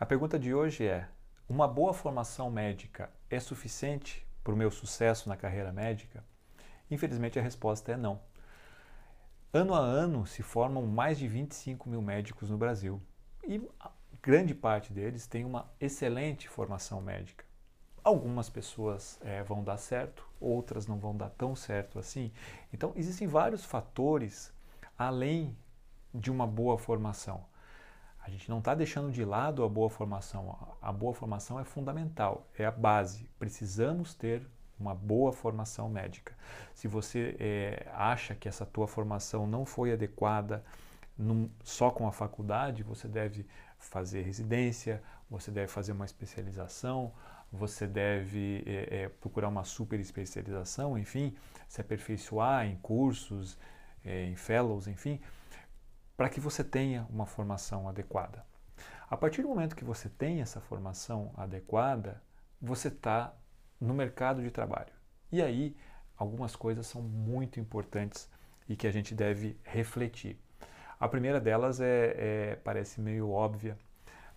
A 0.00 0.06
pergunta 0.06 0.38
de 0.38 0.54
hoje 0.54 0.86
é: 0.86 1.06
uma 1.46 1.68
boa 1.68 1.92
formação 1.92 2.50
médica 2.50 3.10
é 3.28 3.38
suficiente 3.38 4.26
para 4.42 4.54
o 4.54 4.56
meu 4.56 4.70
sucesso 4.70 5.28
na 5.28 5.36
carreira 5.36 5.74
médica? 5.74 6.24
Infelizmente 6.90 7.38
a 7.38 7.42
resposta 7.42 7.92
é 7.92 7.98
não. 7.98 8.18
Ano 9.52 9.74
a 9.74 9.78
ano 9.78 10.26
se 10.26 10.42
formam 10.42 10.86
mais 10.86 11.18
de 11.18 11.28
25 11.28 11.86
mil 11.90 12.00
médicos 12.00 12.48
no 12.48 12.56
Brasil 12.56 12.98
e 13.46 13.62
grande 14.22 14.54
parte 14.54 14.90
deles 14.90 15.26
tem 15.26 15.44
uma 15.44 15.70
excelente 15.78 16.48
formação 16.48 17.02
médica. 17.02 17.44
Algumas 18.02 18.48
pessoas 18.48 19.18
é, 19.20 19.42
vão 19.42 19.62
dar 19.62 19.76
certo, 19.76 20.26
outras 20.40 20.86
não 20.86 20.98
vão 20.98 21.14
dar 21.14 21.28
tão 21.28 21.54
certo 21.54 21.98
assim. 21.98 22.32
Então, 22.72 22.94
existem 22.96 23.28
vários 23.28 23.66
fatores 23.66 24.50
além 24.96 25.54
de 26.14 26.30
uma 26.30 26.46
boa 26.46 26.78
formação. 26.78 27.49
A 28.30 28.32
gente 28.32 28.48
não 28.48 28.60
está 28.60 28.76
deixando 28.76 29.10
de 29.10 29.24
lado 29.24 29.64
a 29.64 29.68
boa 29.68 29.90
formação. 29.90 30.56
A 30.80 30.92
boa 30.92 31.12
formação 31.12 31.58
é 31.58 31.64
fundamental, 31.64 32.46
é 32.56 32.64
a 32.64 32.70
base. 32.70 33.28
Precisamos 33.40 34.14
ter 34.14 34.46
uma 34.78 34.94
boa 34.94 35.32
formação 35.32 35.88
médica. 35.88 36.32
Se 36.72 36.86
você 36.86 37.34
é, 37.40 37.88
acha 37.92 38.36
que 38.36 38.48
essa 38.48 38.64
tua 38.64 38.86
formação 38.86 39.48
não 39.48 39.66
foi 39.66 39.92
adequada 39.92 40.64
num, 41.18 41.50
só 41.64 41.90
com 41.90 42.06
a 42.06 42.12
faculdade, 42.12 42.84
você 42.84 43.08
deve 43.08 43.44
fazer 43.80 44.22
residência, 44.22 45.02
você 45.28 45.50
deve 45.50 45.66
fazer 45.66 45.90
uma 45.90 46.04
especialização, 46.04 47.12
você 47.52 47.84
deve 47.84 48.62
é, 48.64 49.02
é, 49.02 49.08
procurar 49.08 49.48
uma 49.48 49.64
super 49.64 49.98
especialização, 49.98 50.96
enfim, 50.96 51.34
se 51.68 51.80
aperfeiçoar 51.80 52.64
em 52.64 52.76
cursos, 52.76 53.58
em 54.04 54.36
fellows, 54.36 54.86
enfim, 54.86 55.20
para 56.20 56.28
que 56.28 56.38
você 56.38 56.62
tenha 56.62 57.06
uma 57.08 57.24
formação 57.24 57.88
adequada. 57.88 58.44
A 59.08 59.16
partir 59.16 59.40
do 59.40 59.48
momento 59.48 59.74
que 59.74 59.86
você 59.86 60.06
tem 60.06 60.42
essa 60.42 60.60
formação 60.60 61.32
adequada, 61.34 62.22
você 62.60 62.88
está 62.88 63.34
no 63.80 63.94
mercado 63.94 64.42
de 64.42 64.50
trabalho. 64.50 64.92
E 65.32 65.40
aí, 65.40 65.74
algumas 66.14 66.54
coisas 66.54 66.86
são 66.86 67.00
muito 67.00 67.58
importantes 67.58 68.28
e 68.68 68.76
que 68.76 68.86
a 68.86 68.90
gente 68.90 69.14
deve 69.14 69.58
refletir. 69.64 70.38
A 71.00 71.08
primeira 71.08 71.40
delas 71.40 71.80
é, 71.80 72.14
é 72.18 72.56
parece 72.56 73.00
meio 73.00 73.30
óbvia, 73.30 73.78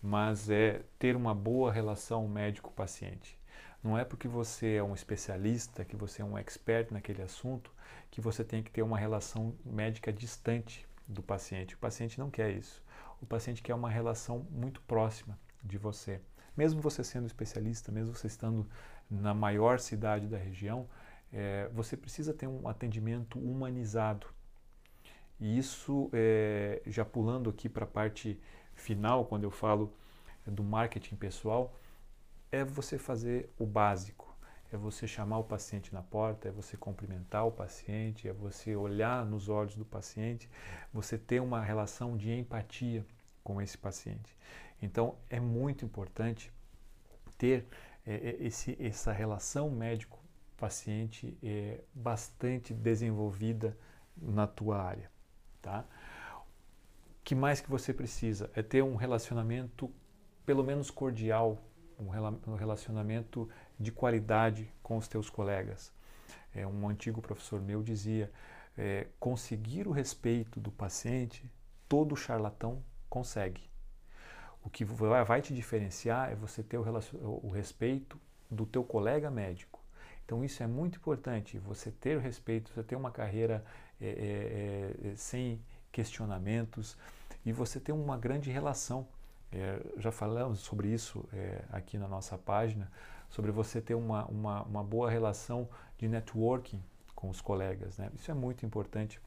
mas 0.00 0.48
é 0.48 0.82
ter 1.00 1.16
uma 1.16 1.34
boa 1.34 1.72
relação 1.72 2.28
médico-paciente. 2.28 3.36
Não 3.82 3.98
é 3.98 4.04
porque 4.04 4.28
você 4.28 4.74
é 4.74 4.84
um 4.84 4.94
especialista, 4.94 5.84
que 5.84 5.96
você 5.96 6.22
é 6.22 6.24
um 6.24 6.38
expert 6.38 6.92
naquele 6.92 7.22
assunto, 7.22 7.72
que 8.08 8.20
você 8.20 8.44
tem 8.44 8.62
que 8.62 8.70
ter 8.70 8.82
uma 8.82 8.96
relação 8.96 9.52
médica 9.64 10.12
distante 10.12 10.86
do 11.06 11.22
paciente. 11.22 11.74
O 11.74 11.78
paciente 11.78 12.18
não 12.18 12.30
quer 12.30 12.50
isso. 12.50 12.82
O 13.20 13.26
paciente 13.26 13.62
quer 13.62 13.74
uma 13.74 13.90
relação 13.90 14.46
muito 14.50 14.80
próxima 14.82 15.38
de 15.62 15.78
você. 15.78 16.20
Mesmo 16.56 16.80
você 16.80 17.02
sendo 17.02 17.26
especialista, 17.26 17.90
mesmo 17.90 18.14
você 18.14 18.26
estando 18.26 18.68
na 19.10 19.32
maior 19.32 19.78
cidade 19.78 20.26
da 20.26 20.36
região, 20.36 20.88
é, 21.32 21.68
você 21.72 21.96
precisa 21.96 22.34
ter 22.34 22.46
um 22.46 22.68
atendimento 22.68 23.38
humanizado. 23.38 24.26
E 25.40 25.58
isso, 25.58 26.10
é, 26.12 26.82
já 26.86 27.04
pulando 27.04 27.48
aqui 27.48 27.68
para 27.68 27.84
a 27.84 27.88
parte 27.88 28.40
final, 28.74 29.24
quando 29.24 29.44
eu 29.44 29.50
falo 29.50 29.92
do 30.46 30.62
marketing 30.62 31.16
pessoal, 31.16 31.78
é 32.50 32.64
você 32.64 32.98
fazer 32.98 33.48
o 33.58 33.64
básico 33.64 34.31
é 34.72 34.78
você 34.78 35.06
chamar 35.06 35.38
o 35.38 35.44
paciente 35.44 35.92
na 35.92 36.02
porta, 36.02 36.48
é 36.48 36.50
você 36.50 36.76
cumprimentar 36.76 37.46
o 37.46 37.52
paciente, 37.52 38.28
é 38.28 38.32
você 38.32 38.74
olhar 38.74 39.24
nos 39.24 39.48
olhos 39.48 39.74
do 39.74 39.84
paciente, 39.84 40.48
você 40.92 41.18
ter 41.18 41.40
uma 41.40 41.60
relação 41.60 42.16
de 42.16 42.32
empatia 42.32 43.04
com 43.44 43.60
esse 43.60 43.76
paciente. 43.76 44.36
Então 44.80 45.16
é 45.28 45.38
muito 45.38 45.84
importante 45.84 46.52
ter 47.36 47.66
é, 48.06 48.14
é 48.14 48.36
esse, 48.40 48.76
essa 48.80 49.12
relação 49.12 49.70
médico-paciente 49.70 51.36
é, 51.42 51.80
bastante 51.94 52.72
desenvolvida 52.72 53.76
na 54.16 54.46
tua 54.46 54.82
área, 54.82 55.10
tá? 55.60 55.84
O 56.40 57.24
que 57.24 57.34
mais 57.34 57.60
que 57.60 57.70
você 57.70 57.92
precisa 57.92 58.50
é 58.54 58.62
ter 58.62 58.82
um 58.82 58.96
relacionamento 58.96 59.90
pelo 60.44 60.64
menos 60.64 60.90
cordial 60.90 61.62
um 62.46 62.54
relacionamento 62.54 63.48
de 63.78 63.90
qualidade 63.90 64.70
com 64.82 64.96
os 64.96 65.08
teus 65.08 65.28
colegas. 65.28 65.92
É, 66.54 66.66
um 66.66 66.88
antigo 66.88 67.20
professor 67.20 67.60
meu 67.60 67.82
dizia: 67.82 68.30
é, 68.76 69.06
conseguir 69.18 69.86
o 69.86 69.90
respeito 69.90 70.60
do 70.60 70.70
paciente, 70.70 71.44
todo 71.88 72.16
charlatão 72.16 72.82
consegue. 73.08 73.62
O 74.64 74.70
que 74.70 74.84
vai 74.84 75.42
te 75.42 75.52
diferenciar 75.52 76.30
é 76.30 76.34
você 76.34 76.62
ter 76.62 76.78
o, 76.78 77.40
o 77.42 77.50
respeito 77.50 78.18
do 78.50 78.64
teu 78.64 78.84
colega 78.84 79.30
médico. 79.30 79.80
Então 80.24 80.44
isso 80.44 80.62
é 80.62 80.66
muito 80.66 80.98
importante, 80.98 81.58
você 81.58 81.90
ter 81.90 82.16
o 82.16 82.20
respeito, 82.20 82.70
você 82.72 82.82
ter 82.82 82.94
uma 82.94 83.10
carreira 83.10 83.64
é, 84.00 84.06
é, 84.06 85.08
é 85.08 85.16
sem 85.16 85.60
questionamentos 85.90 86.96
e 87.44 87.52
você 87.52 87.80
ter 87.80 87.92
uma 87.92 88.16
grande 88.16 88.50
relação 88.50 89.06
é, 89.52 89.78
já 89.98 90.10
falamos 90.10 90.60
sobre 90.60 90.88
isso 90.88 91.28
é, 91.32 91.62
aqui 91.70 91.98
na 91.98 92.08
nossa 92.08 92.38
página, 92.38 92.90
sobre 93.32 93.50
você 93.50 93.80
ter 93.80 93.94
uma, 93.94 94.26
uma, 94.26 94.62
uma, 94.62 94.84
boa 94.84 95.10
relação 95.10 95.66
de 95.96 96.06
networking 96.06 96.82
com 97.14 97.30
os 97.30 97.40
colegas. 97.40 97.96
Né? 97.96 98.10
Isso 98.14 98.30
é 98.30 98.34
muito 98.34 98.66
importante 98.66 99.18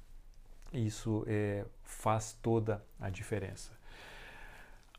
e 0.72 0.86
isso 0.86 1.26
é, 1.28 1.66
faz 1.84 2.38
toda 2.40 2.84
a 3.00 3.10
diferença. 3.10 3.72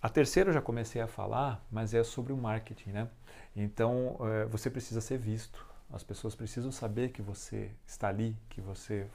A 0.02 0.08
terceira 0.08 0.50
eu 0.50 0.54
já 0.54 0.60
comecei 0.60 1.00
a 1.00 1.06
falar, 1.06 1.64
mas 1.70 1.94
é 1.94 2.02
sobre 2.02 2.32
o 2.32 2.36
marketing. 2.36 2.90
Né? 2.90 3.08
Então 3.54 4.18
é, 4.22 4.44
você 4.46 4.68
precisa 4.68 5.00
ser 5.00 5.18
visto, 5.18 5.64
as 5.92 6.02
pessoas 6.02 6.34
precisam 6.34 6.72
saber 6.72 7.10
que 7.10 7.22
você 7.22 7.70
está 7.86 8.08
ali, 8.08 8.36
que 8.48 8.60
você 8.60 9.06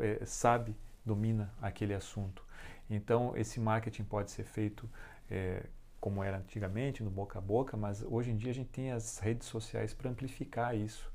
é, 0.00 0.26
sabe, 0.26 0.74
domina 1.04 1.54
aquele 1.62 1.94
assunto. 1.94 2.44
Então 2.90 3.32
esse 3.36 3.60
marketing 3.60 4.02
pode 4.02 4.32
ser 4.32 4.42
feito 4.42 4.90
é, 5.30 5.66
como 6.06 6.22
era 6.22 6.36
antigamente, 6.36 7.02
no 7.02 7.10
boca 7.10 7.40
a 7.40 7.42
boca, 7.42 7.76
mas 7.76 8.00
hoje 8.00 8.30
em 8.30 8.36
dia 8.36 8.52
a 8.52 8.54
gente 8.54 8.68
tem 8.68 8.92
as 8.92 9.18
redes 9.18 9.48
sociais 9.48 9.92
para 9.92 10.08
amplificar 10.08 10.72
isso. 10.76 11.10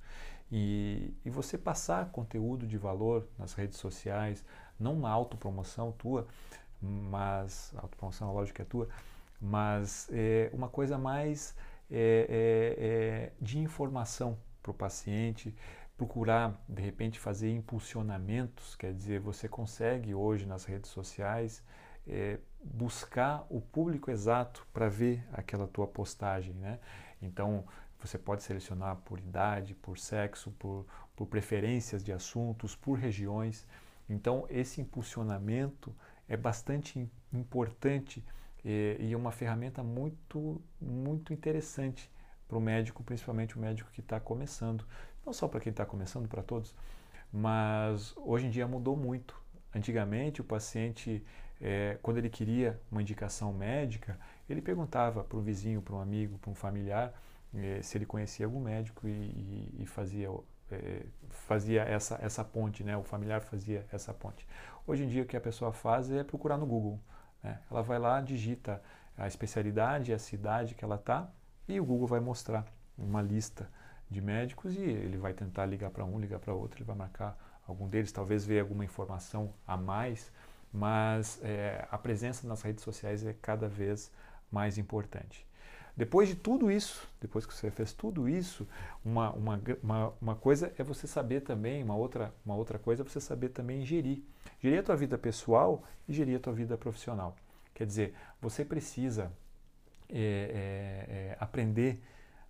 E, 0.52 1.14
e, 1.24 1.30
você 1.30 1.58
passar 1.58 2.12
conteúdo 2.12 2.68
de 2.68 2.78
valor 2.78 3.26
nas 3.40 3.54
redes 3.54 3.78
sociais, 3.78 4.44
não 4.78 4.96
uma 4.96 5.10
autopromoção 5.10 5.94
tua, 5.94 6.28
mas 6.82 7.74
autopromoção 7.78 8.34
lógica 8.34 8.64
é 8.64 8.66
tua, 8.66 8.90
mas 9.40 10.10
é 10.12 10.50
uma 10.52 10.68
coisa 10.68 10.98
mais 10.98 11.56
é, 11.90 12.28
é, 12.30 12.86
é 12.86 13.32
de 13.42 13.60
informação 13.60 14.38
para 14.62 14.72
o 14.72 14.74
paciente, 14.74 15.56
procurar 15.98 16.62
de 16.68 16.82
repente 16.82 17.18
fazer 17.18 17.50
impulsionamentos, 17.50 18.76
quer 18.76 18.94
dizer, 18.94 19.22
você 19.22 19.48
consegue 19.48 20.14
hoje 20.14 20.46
nas 20.46 20.66
redes 20.66 20.92
sociais 20.92 21.64
é, 22.08 22.40
buscar 22.64 23.46
o 23.50 23.62
público 23.62 24.12
exato 24.12 24.66
para 24.74 24.90
ver 24.90 25.24
aquela 25.34 25.68
tua 25.68 25.88
postagem, 25.88 26.54
né? 26.56 26.80
Então 27.22 27.66
você 28.00 28.18
pode 28.18 28.44
selecionar 28.44 28.98
por 28.98 29.20
idade, 29.20 29.76
por 29.76 29.98
sexo, 29.98 30.52
por, 30.52 30.86
por 31.16 31.28
preferências 31.28 32.04
de 32.04 32.12
assuntos, 32.12 32.76
por 32.76 32.98
regiões. 32.98 33.68
Então 34.10 34.46
esse 34.50 34.82
impulsionamento 34.82 35.96
é 36.28 36.36
bastante 36.36 37.10
importante 37.32 38.24
e, 38.64 38.98
e 39.00 39.14
é 39.14 39.18
uma 39.18 39.32
ferramenta 39.32 39.84
muito 39.84 40.62
muito 40.80 41.34
interessante 41.34 42.12
para 42.48 42.58
o 42.58 42.62
médico, 42.62 43.04
principalmente 43.04 43.58
o 43.58 43.62
médico 43.62 43.90
que 43.92 44.02
está 44.02 44.20
começando. 44.20 44.86
Não 45.26 45.32
só 45.32 45.48
para 45.48 45.60
quem 45.60 45.70
está 45.72 45.86
começando, 45.86 46.28
para 46.28 46.44
todos, 46.44 46.76
mas 47.32 48.14
hoje 48.18 48.48
em 48.48 48.50
dia 48.50 48.68
mudou 48.68 48.98
muito. 48.98 49.40
Antigamente 49.74 50.42
o 50.42 50.44
paciente 50.44 51.24
é, 51.62 51.98
quando 52.02 52.18
ele 52.18 52.30
queria 52.30 52.80
uma 52.92 53.02
indicação 53.02 53.54
médica, 53.54 54.18
ele 54.50 54.62
perguntava 54.62 55.24
para 55.24 55.38
um 55.38 55.42
vizinho, 55.42 55.82
para 55.82 55.96
um 55.96 56.02
amigo, 56.02 56.38
para 56.40 56.50
um 56.50 56.56
familiar, 56.56 57.14
é, 57.54 57.82
se 57.82 57.98
ele 57.98 58.06
conhecia 58.06 58.46
algum 58.46 58.60
médico 58.60 59.08
e, 59.08 59.12
e, 59.12 59.76
e 59.82 59.86
fazia, 59.86 60.30
é, 60.72 61.06
fazia 61.30 61.84
essa, 61.84 62.18
essa 62.22 62.44
ponte, 62.44 62.84
né? 62.84 62.98
o 62.98 63.04
familiar 63.04 63.42
fazia 63.42 63.86
essa 63.92 64.14
ponte. 64.14 64.48
Hoje 64.88 65.04
em 65.04 65.08
dia 65.08 65.22
o 65.22 65.26
que 65.26 65.38
a 65.38 65.42
pessoa 65.42 65.72
faz 65.72 66.10
é 66.12 66.24
procurar 66.24 66.58
no 66.58 66.66
Google. 66.66 67.00
Né? 67.44 67.60
Ela 67.70 67.84
vai 67.84 68.00
lá, 68.00 68.20
digita 68.22 68.82
a 69.16 69.28
especialidade, 69.28 70.14
a 70.14 70.20
cidade 70.20 70.74
que 70.74 70.84
ela 70.84 70.96
está 70.96 71.30
e 71.68 71.80
o 71.80 71.86
Google 71.86 72.08
vai 72.08 72.20
mostrar 72.20 72.66
uma 72.98 73.22
lista 73.22 73.70
de 74.10 74.20
médicos 74.20 74.76
e 74.76 74.82
ele 74.82 75.18
vai 75.18 75.34
tentar 75.34 75.66
ligar 75.66 75.92
para 75.92 76.04
um, 76.04 76.20
ligar 76.20 76.40
para 76.40 76.54
outro, 76.54 76.80
ele 76.80 76.86
vai 76.86 76.96
marcar 76.96 77.38
algum 77.68 77.88
deles, 77.88 78.12
talvez 78.12 78.46
ver 78.46 78.62
alguma 78.62 78.84
informação 78.84 79.54
a 79.66 79.78
mais 79.78 80.32
mas 80.74 81.40
é, 81.44 81.88
a 81.92 81.98
presença 81.98 82.48
nas 82.48 82.62
redes 82.62 82.84
sociais 82.84 83.26
é 83.26 83.34
cada 83.42 83.68
vez 83.68 84.12
mais 84.52 84.78
importante. 84.78 85.46
Depois 85.96 86.30
de 86.30 86.36
tudo 86.36 86.72
isso, 86.72 87.08
depois 87.20 87.46
que 87.46 87.54
você 87.54 87.70
fez 87.70 87.92
tudo 87.92 88.30
isso, 88.30 88.68
uma, 89.04 89.32
uma, 89.34 89.62
uma, 89.84 90.14
uma, 90.22 90.36
coisa 90.36 90.74
é 90.78 90.84
você 90.84 91.06
saber 91.06 91.42
também, 91.42 91.84
uma 91.84 91.96
outra, 91.96 92.34
uma 92.46 92.56
outra 92.56 92.80
coisa 92.80 93.04
é 93.04 93.06
você 93.06 93.20
saber 93.20 93.50
também 93.50 93.86
gerir. 93.86 94.24
Gerir 94.62 94.80
a 94.80 94.84
tua 94.84 94.96
vida 94.96 95.18
pessoal 95.18 95.84
e 96.08 96.14
gerir 96.14 96.38
a 96.38 96.40
tua 96.40 96.54
vida 96.54 96.78
profissional. 96.78 97.36
Quer 97.74 97.86
dizer, 97.86 98.16
você 98.42 98.64
precisa 98.64 99.32
é, 100.10 100.18
é, 100.18 101.14
é, 101.14 101.38
aprender 101.40 102.02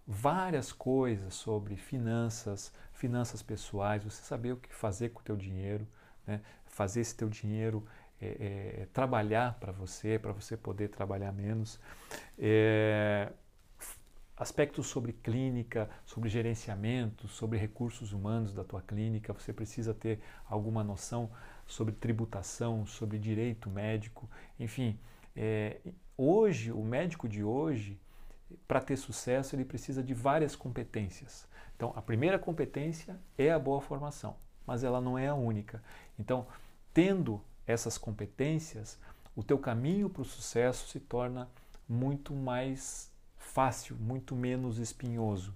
várias 0.06 0.72
coisas 0.72 1.34
sobre 1.34 1.76
finanças, 1.76 2.72
finanças 2.94 3.42
pessoais, 3.42 4.04
você 4.04 4.22
saber 4.24 4.54
o 4.54 4.58
que 4.58 4.74
fazer 4.74 5.10
com 5.10 5.22
o 5.22 5.24
teu 5.24 5.36
dinheiro, 5.36 5.88
né? 6.28 6.42
fazer 6.66 7.02
esse 7.02 7.16
teu 7.16 7.30
dinheiro 7.30 7.86
é, 8.22 8.82
é, 8.82 8.88
trabalhar 8.94 9.58
para 9.60 9.72
você, 9.72 10.20
para 10.20 10.32
você 10.32 10.56
poder 10.56 10.90
trabalhar 10.90 11.32
menos. 11.32 11.80
É, 12.38 13.32
aspectos 14.38 14.88
sobre 14.88 15.14
clínica, 15.14 15.90
sobre 16.06 16.30
gerenciamento, 16.30 17.28
sobre 17.28 17.58
recursos 17.58 18.14
humanos 18.14 18.54
da 18.54 18.64
tua 18.64 18.82
clínica, 18.82 19.34
você 19.34 19.52
precisa 19.52 19.94
ter 19.94 20.20
alguma 20.48 20.84
noção 20.84 21.30
sobre 21.66 21.94
tributação, 21.94 22.86
sobre 22.86 23.18
direito 23.18 23.70
médico, 23.70 24.30
enfim. 24.60 25.00
É, 25.36 25.78
hoje, 26.18 26.72
o 26.72 26.84
médico 26.84 27.30
de 27.30 27.44
hoje, 27.44 28.00
para 28.68 28.82
ter 28.82 28.98
sucesso, 28.98 29.56
ele 29.56 29.66
precisa 29.66 30.04
de 30.04 30.14
várias 30.14 30.56
competências. 30.56 31.48
Então, 31.76 31.94
a 31.96 32.02
primeira 32.02 32.38
competência 32.38 33.20
é 33.38 33.52
a 33.52 33.60
boa 33.60 33.82
formação, 33.82 34.36
mas 34.66 34.84
ela 34.84 35.00
não 35.00 35.18
é 35.18 35.28
a 35.28 35.36
única. 35.36 35.84
Então, 36.20 36.46
tendo 36.94 37.42
essas 37.72 37.98
competências, 37.98 39.00
o 39.36 39.44
teu 39.44 39.58
caminho 39.58 40.10
para 40.10 40.22
o 40.22 40.26
sucesso 40.26 40.88
se 40.90 41.00
torna 41.00 41.50
muito 41.88 42.34
mais 42.34 43.12
fácil, 43.38 43.96
muito 43.96 44.36
menos 44.36 44.78
espinhoso. 44.78 45.54